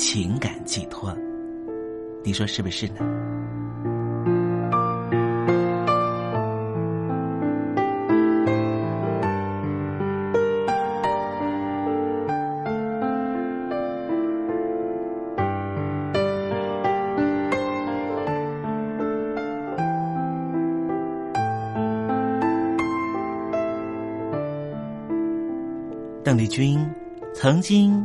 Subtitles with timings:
[0.00, 1.12] 情感寄托，
[2.22, 3.00] 你说是不是呢？
[26.22, 26.78] 邓丽君。
[27.34, 28.04] 曾经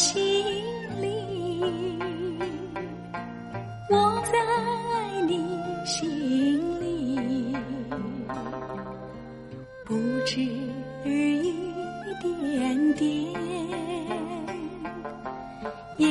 [0.00, 0.22] 心
[1.02, 1.06] 里，
[3.90, 3.94] 我
[4.24, 4.32] 在
[5.28, 5.32] 你
[5.84, 6.08] 心
[6.80, 7.54] 里，
[9.84, 9.94] 不
[10.24, 10.40] 止
[11.04, 11.52] 一
[12.22, 13.04] 点点，
[15.98, 16.08] 也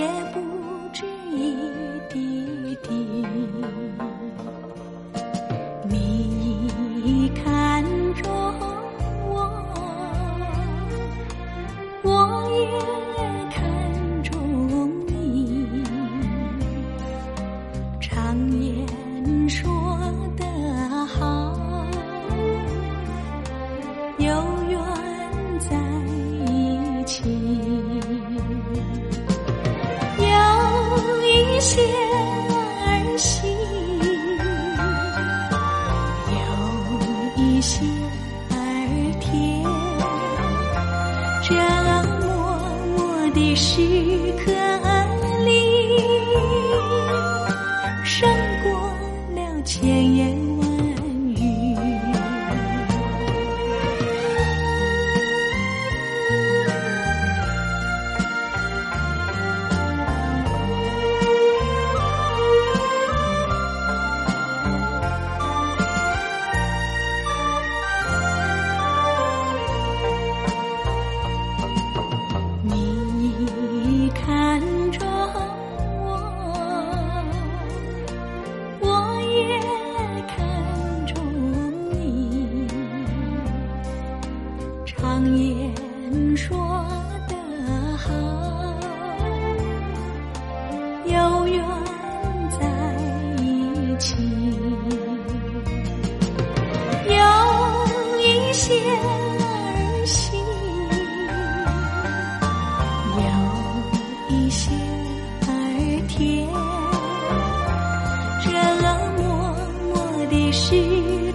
[110.60, 110.76] 默的时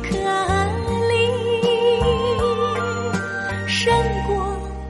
[0.03, 0.19] 刻
[1.09, 1.15] 里，
[3.67, 3.93] 胜
[4.27, 4.37] 过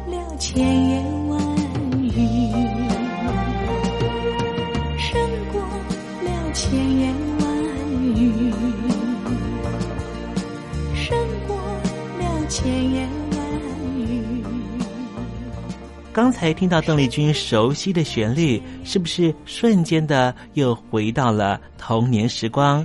[0.08, 0.58] 了千
[0.90, 1.38] 言万
[2.02, 2.50] 语，
[4.98, 5.16] 胜
[5.52, 5.62] 过
[6.24, 7.46] 了千言万
[8.16, 8.52] 语，
[10.94, 11.16] 胜
[11.46, 11.56] 过
[12.18, 13.38] 了千言万
[13.96, 14.42] 语。
[16.12, 22.84] 刚才听到邓丽君熟悉的旋律，是不是瞬间的又回到了童年时光？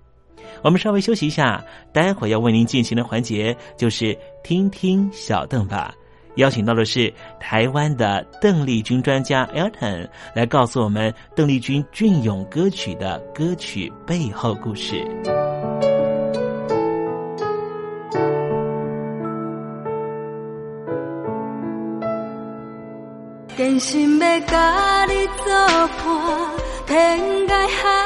[0.61, 5.93] 我们稍微休息一下，待会儿要为您进行的环节就是听听小邓吧。
[6.35, 15.05] 邀请到的是台湾的邓丽君专家 Elton 来告诉我们邓丽君隽永歌曲的歌曲背后故事。
[23.57, 25.13] 真心要甲你
[25.43, 25.53] 作
[25.99, 26.49] 伴，
[26.87, 28.00] 天涯海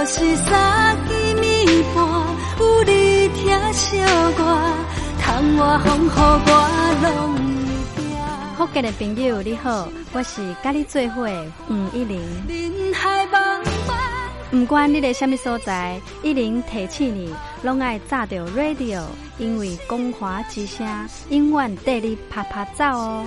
[0.00, 2.02] 就是三更暝半，
[2.58, 4.40] 有你疼惜我，
[5.20, 6.50] 窗外风雨我
[7.02, 7.04] 拢。
[8.56, 12.18] 福建的朋友你好，我是甲你做伙的吴一玲。
[12.48, 13.92] 人海茫茫。
[14.50, 19.02] 不管你在什么所在，一零提起你，拢爱炸着 radio，
[19.36, 20.88] 因为光华之声
[21.28, 23.26] 永远带你啪啪走哦。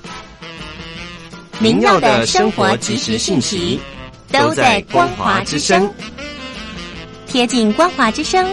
[1.61, 3.79] 您要的生活及时信息，
[4.31, 5.87] 都在光华之声。
[7.27, 8.49] 贴近光华之声，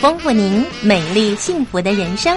[0.00, 2.36] 丰富您美丽幸福的人生。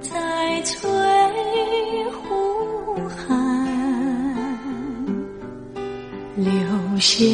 [0.00, 0.88] 在翠
[2.10, 3.28] 湖畔
[6.36, 6.52] 留
[6.98, 7.24] 下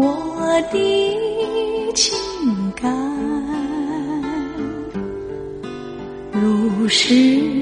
[0.00, 2.16] 我的情
[2.76, 2.90] 感，
[6.32, 7.61] 如诗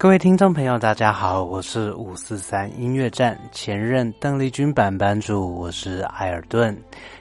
[0.00, 6.74] 各位听众朋友，大家好，我是五四三音乐站前任邓丽君版版主，我是艾尔顿。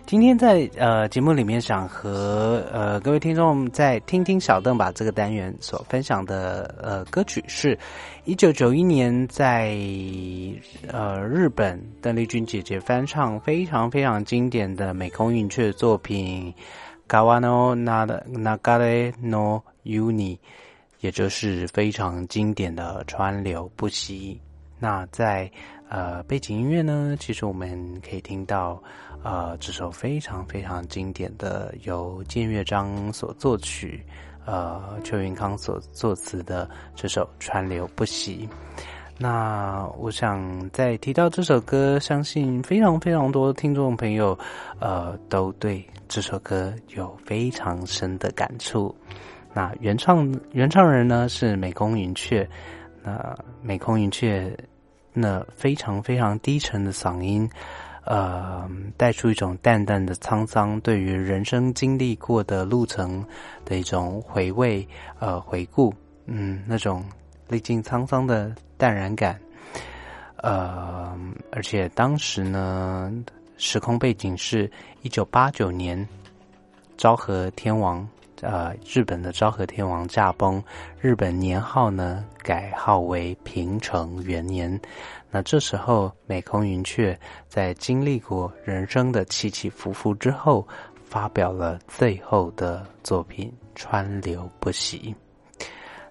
[0.05, 7.77] 今天在呃节目里面想和呃各位听众在听听小邓把这个单元所分享的呃歌曲是，
[8.23, 9.75] 一九九一年在
[10.87, 16.53] 呃日本邓丽君姐姐翻唱非常非常经典的美空云雀作品
[17.13, 20.37] 《Kawano Nagare no Uni》。
[20.99, 24.39] 也就是非常经典的川流不息。
[24.79, 25.51] 那在
[25.89, 28.81] 呃背景音乐呢，其实我们可以听到
[29.23, 34.01] 呃这首非常非常经典的由建乐章所作曲，
[34.45, 38.47] 呃邱云康所作词的这首川流不息。
[39.17, 44.37] 那我想在提到这首歌，相信非常非常多听众朋友，
[44.79, 48.95] 呃，都对这首歌有非常深的感触。
[49.59, 52.47] 那原唱原唱人呢是美空云雀，
[53.03, 54.55] 那美空云雀
[55.11, 57.49] 那非常非常低沉的嗓音，
[58.05, 63.21] 呃，带出一种淡淡的沧桑，对于人生经历过的路程
[63.65, 64.87] 的一种回味，
[65.19, 65.93] 呃，回顾，
[66.25, 67.03] 嗯，那种
[67.49, 68.55] 历经沧桑的。
[68.77, 69.37] 淡然感，
[70.37, 71.13] 呃，
[71.51, 73.11] 而且当时呢，
[73.57, 76.07] 时空背景是一九八九年，
[76.95, 78.07] 昭和天王，
[78.41, 80.63] 呃，日本的昭和天王驾崩，
[81.01, 84.79] 日本年号呢改号为平成元年。
[85.29, 90.67] 那这时候，美空云雀在经历过人生的起起伏伏之后，
[91.03, 95.15] 发表了最后的作品《川流不息》。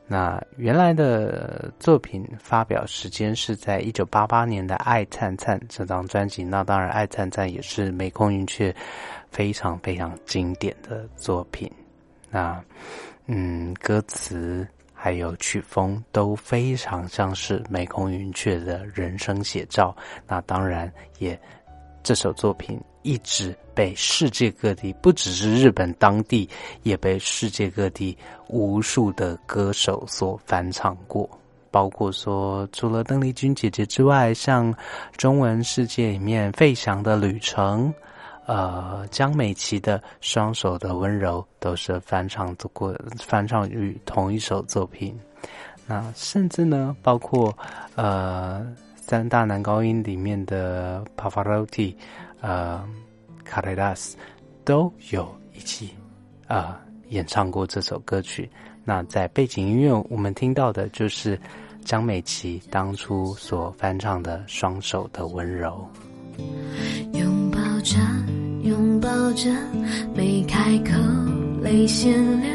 [0.06, 6.42] 那原来的作品发表时间是在一九八八年的《爱灿灿》这张专辑。
[6.42, 8.75] 那当然，《爱灿灿》也是美空云雀
[9.30, 11.70] 非常非常经典的作品。
[12.30, 12.62] 那
[13.26, 19.97] 嗯，歌词还有曲风都非常像是美空云雀的人生写照。
[20.26, 21.38] 那当然，也
[22.02, 22.80] 这首作品。
[23.02, 26.47] 一直被世界各地，不只是日本当地，
[26.82, 28.14] 也被世界各地
[28.49, 31.26] 无数的歌手所翻唱过。
[31.70, 34.75] 包括说，除了邓丽君姐姐之外，像
[35.16, 37.88] 中文世界里面费翔的《旅程》，
[38.49, 45.14] 呃，江美琪的《双手的温柔》，都是翻唱过翻唱于同一首作品。
[45.87, 47.57] 那甚至呢，包括
[47.95, 51.95] 呃三大男高音里面的 Pavarotti。
[52.40, 52.83] 呃，
[53.45, 54.17] 卡雷拉斯
[54.64, 55.90] 都有一起
[56.47, 58.49] 啊演唱过这首歌曲。
[58.85, 61.38] 那在背景音乐，我们听到的就是
[61.85, 65.87] 江美琪当初所翻唱的《双手的温柔》。
[69.38, 69.78] 着，拥抱
[70.09, 70.92] 着，没开口，
[71.62, 72.50] 泪先流，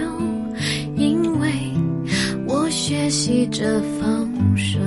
[0.95, 1.49] 因为
[2.47, 4.79] 我学习着放手。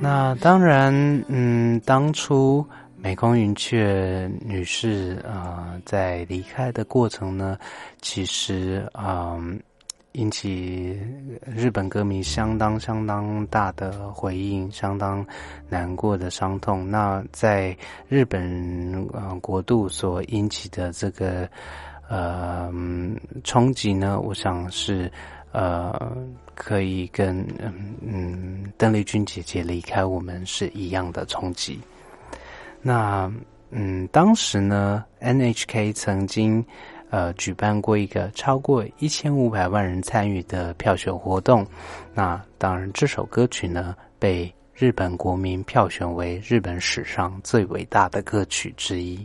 [0.00, 0.92] 那当然，
[1.28, 2.64] 嗯，当初
[2.96, 7.56] 美空云雀女士啊，在离开的过程呢，
[8.02, 9.38] 其实啊，
[10.14, 10.98] 引起
[11.44, 15.24] 日本歌迷相当相当大的回应，相当
[15.68, 16.90] 难过的伤痛。
[16.90, 17.76] 那在
[18.08, 21.48] 日本呃国度所引起的这个
[22.08, 22.72] 呃
[23.44, 25.10] 冲击呢，我想是
[25.52, 26.12] 呃。
[26.56, 31.80] 可以跟嗯嗯邓丽君姐姐离开我们是一样的冲击。
[32.80, 33.28] 那
[33.70, 36.64] 嗯，当时呢，NHK 曾经
[37.14, 41.64] 呃举办过一个超过一千五百万人参与的票选活动。
[42.12, 49.24] 那当然，这首歌曲呢被日本国民票选为日本史上最伟大的歌曲之一。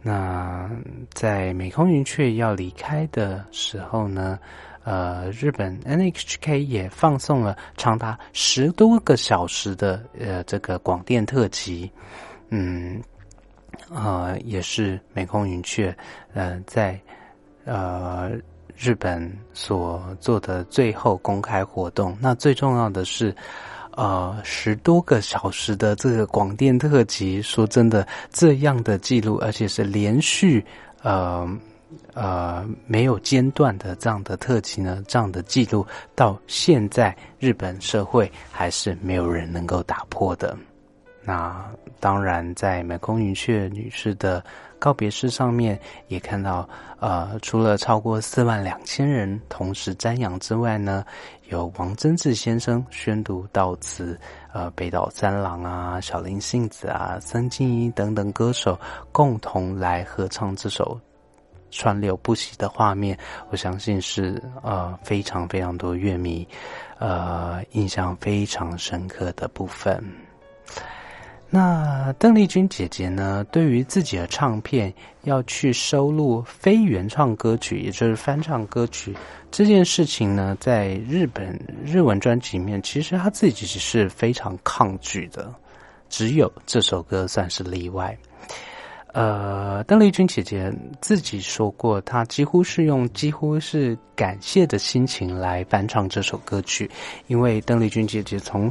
[0.00, 0.70] 那
[1.12, 4.38] 在美空云雀要离开的时候呢？
[4.82, 11.88] 呃，日本 NHK 也放送了长达十多个小时的呃这个广电特辑，
[12.48, 12.98] 嗯，
[13.90, 15.94] 呃，也是美空云雀
[16.32, 16.98] 呃在
[17.64, 18.30] 呃
[18.76, 22.16] 日本所做的最后公开活动。
[22.20, 23.34] 那最重要的是，
[23.96, 30.64] 呃，十多个小时的这个广电特辑，说真的，这样的记录，而且是连续
[31.02, 31.46] 呃。
[32.14, 40.56] 呃，没有间断的这样的特辑呢，这样的记录到现在日本社会还是没有人能够打破的。
[41.30, 41.64] 那
[42.00, 44.44] 当然，在美空云雀女士的
[44.80, 51.04] 告别式上面，也看到呃，除了超过四万两千人同时瞻仰之外呢，
[51.48, 54.18] 有王贞治先生宣读悼词，
[54.52, 58.76] 呃，北岛三郎啊、小林幸子啊、森静一等等歌手
[59.12, 61.00] 共同来合唱这首。
[61.70, 63.16] 川流不息的画面，
[63.50, 66.44] 我相信是呃非常非常多乐迷
[66.98, 70.02] 呃印象非常深刻的部分。
[71.52, 74.92] 那邓丽君姐姐呢，对于自己的唱片
[75.24, 79.12] 要去收录非原创歌曲，也就是翻唱歌曲
[79.50, 85.52] 这件事情呢，在日本日文专辑里面，其实她自己是非常抗拒的，
[86.08, 88.16] 只有这首歌算是例外。
[89.12, 96.88] 呃，邓丽君姐姐自己说过，她几乎是用几乎是感谢的心情来翻唱这首歌曲，
[97.26, 98.70] 因为邓丽君姐姐从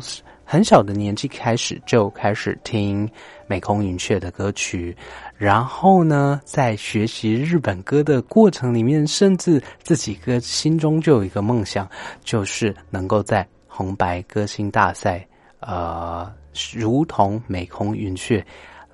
[0.52, 3.08] 很小的年纪开始就开始听
[3.46, 4.98] 美空云雀的歌曲，
[5.38, 11.88] 然后呢，在学习日本歌的过程里面，甚至自己歌心中就有一个梦想，
[12.24, 15.24] 就是能够在红白歌星大赛，
[15.60, 16.34] 呃，
[16.74, 18.44] 如同美空云雀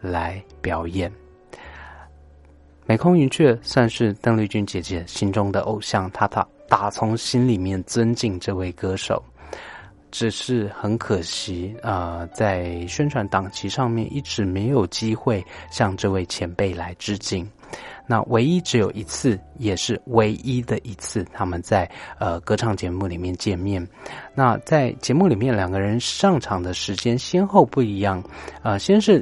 [0.02, 1.10] 来表演。
[2.86, 9.24] 美空云雀算是邓丽君姐姐心中的偶像，她打打从心里面尊敬这位歌手。
[10.12, 17.50] 只是很可惜，呃，在宣传档期上面一直没有机会向这位前辈来致敬。
[18.08, 21.90] 那唯一只有一次，也是唯一的一次，他们在
[22.20, 23.86] 呃歌唱节目里面见面。
[24.34, 28.24] 那在节目里面，两个人上场的时间先后不一样。
[28.62, 29.20] 呃，先是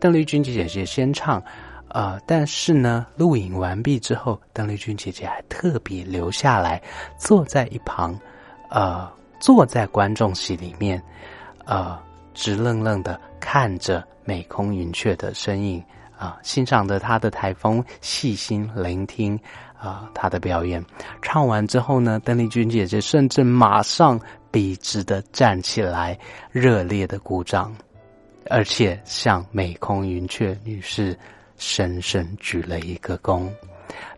[0.00, 1.40] 邓丽君姐姐先唱，
[1.88, 6.82] 呃，但是呢，录影完毕之后，邓丽君姐姐还特别留下来，
[7.18, 8.18] 坐在一旁，
[8.70, 9.08] 呃。
[9.42, 11.02] 坐在观众席里面，
[11.64, 11.98] 呃，
[12.32, 15.82] 直愣愣的看着美空云雀的身影
[16.16, 19.36] 啊，欣赏着他的台风，细心聆听
[19.76, 20.80] 啊他的表演。
[21.20, 24.18] 唱完之后呢，邓丽君姐姐甚至马上
[24.52, 26.16] 笔直的站起来，
[26.52, 27.74] 热烈的鼓掌，
[28.48, 31.18] 而且向美空云雀女士
[31.56, 33.50] 深深鞠了一个躬。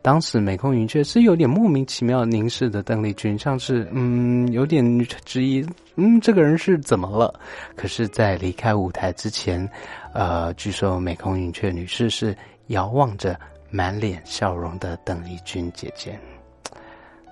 [0.03, 4.85] 当时美空云雀是有点莫名其妙凝视的邓丽君，像是嗯有点
[5.25, 7.33] 质疑，嗯这个人是怎么了？
[7.75, 9.69] 可是，在离开舞台之前，
[10.13, 13.39] 呃，据说美空云雀女士是遥望着
[13.71, 16.19] 满脸笑容的邓丽君姐姐。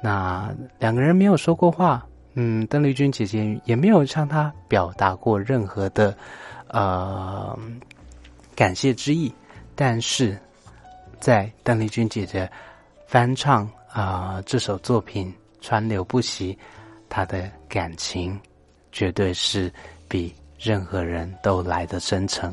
[0.02, 6.16] 那两个人没有说过话，嗯，邓丽君姐姐也没有向她表达过任何的
[6.68, 7.59] 呃
[8.57, 9.33] 感谢之意，
[9.74, 10.38] 但是。
[11.22, 12.50] 在邓丽君姐姐
[13.06, 16.58] 翻唱啊这首作品川流不息，
[17.08, 18.37] 她的感情
[18.90, 19.72] 绝对是
[20.08, 22.52] 比任何人都来的真诚。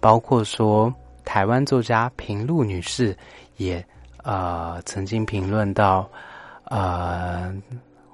[0.00, 0.92] 包括说
[1.24, 3.16] 台湾作家平路女士
[3.58, 3.86] 也
[4.24, 6.10] 呃曾经评论到
[6.64, 7.54] 呃。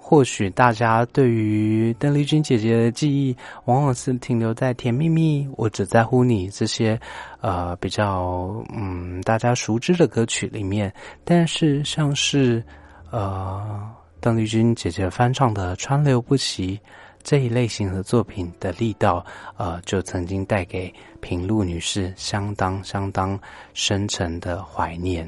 [0.06, 7.00] 或许大家对于邓丽君姐姐的记忆，往往是停留在《甜蜜蜜》《我只在乎你》这些，
[7.40, 10.92] 呃，比较嗯大家熟知的歌曲里面。
[11.24, 12.62] 但是，像是
[13.10, 13.90] 呃
[14.20, 16.76] 邓丽君姐姐翻唱的《川流不息》
[17.22, 19.24] 这一类型的作品的力道，
[19.56, 23.40] 呃，就曾经带给平路女士相当相当
[23.72, 25.26] 深沉的怀念。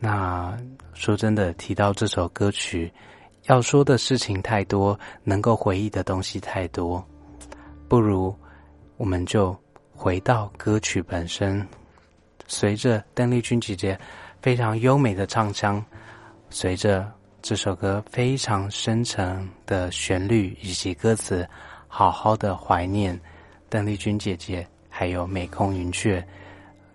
[0.00, 0.56] 那
[0.94, 2.90] 说真的，提到这首歌曲。
[3.48, 7.02] 要说的事情太多，能够回忆的东西太多，
[7.88, 8.34] 不如
[8.98, 9.56] 我们就
[9.90, 11.66] 回到歌曲本身。
[12.46, 13.98] 随着邓丽君姐姐
[14.42, 15.82] 非常优美的唱腔，
[16.50, 21.48] 随着这首歌非常深沉的旋律以及歌词，
[21.86, 23.18] 好好的怀念
[23.70, 26.22] 邓丽君姐姐，还有美空云雀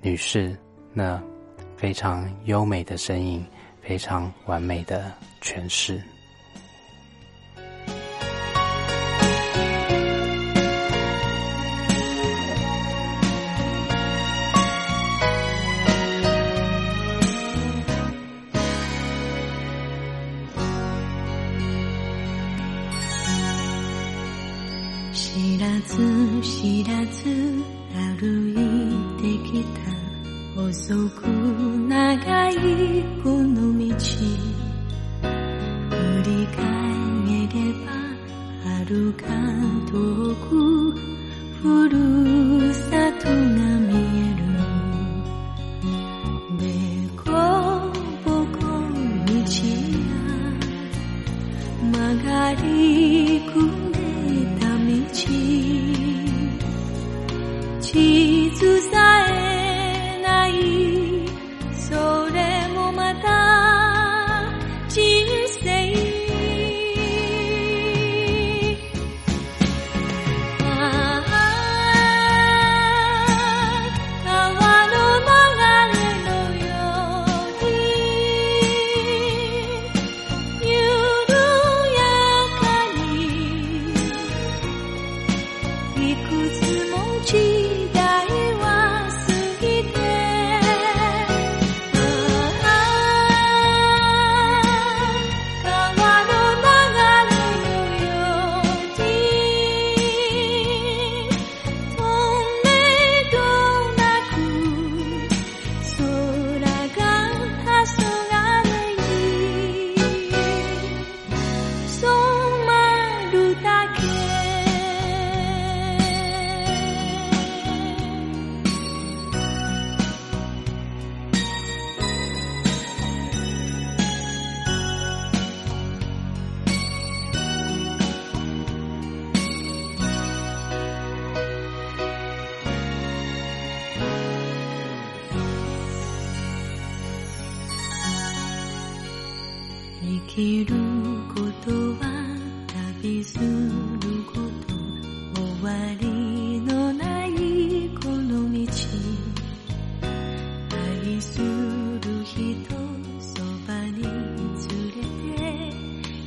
[0.01, 0.55] 女士
[0.93, 1.19] 那
[1.75, 3.43] 非常优美的声音，
[3.81, 5.11] 非常完美的
[5.41, 5.99] 诠释。
[41.63, 42.22] guru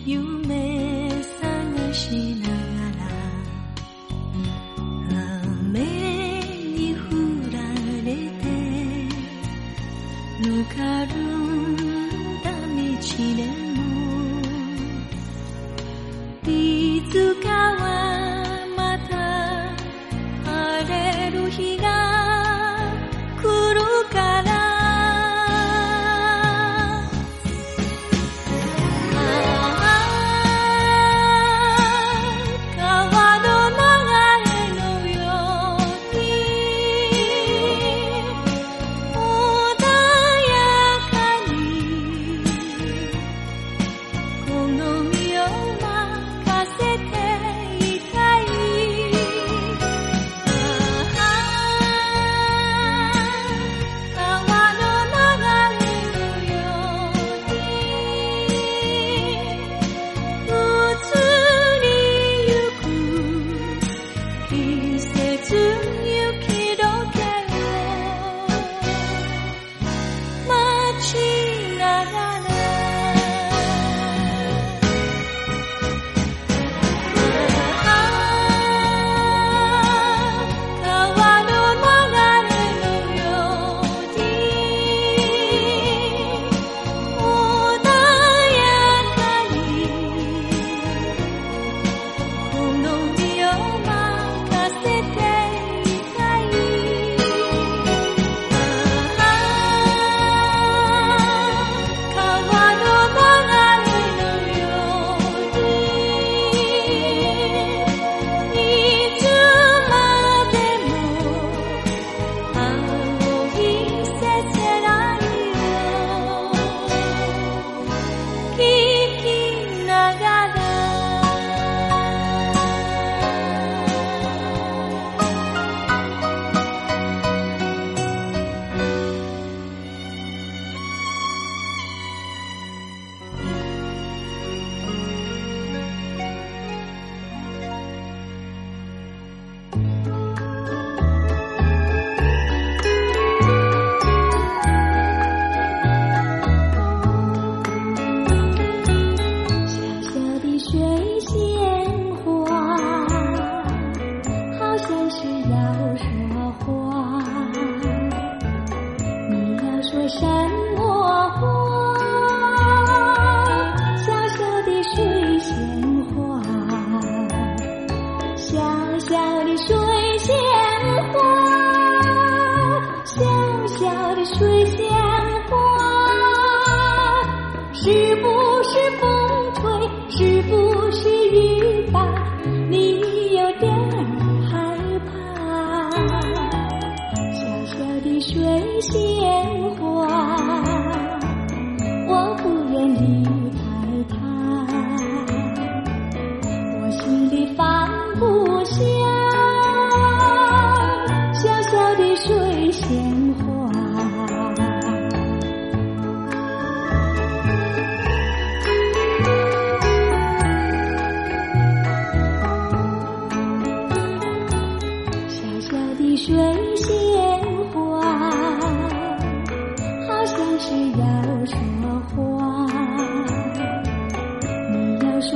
[0.06, 0.35] you.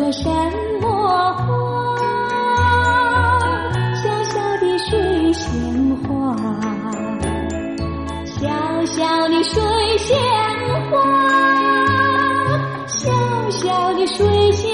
[0.00, 0.24] 说什
[0.80, 0.88] 么
[1.34, 1.44] 花
[4.02, 5.50] 小小的水仙
[6.08, 6.34] 花
[8.24, 8.48] 小
[8.86, 9.62] 小的水
[9.98, 10.18] 仙
[10.90, 10.96] 花
[12.86, 13.10] 小
[13.50, 14.69] 小的水仙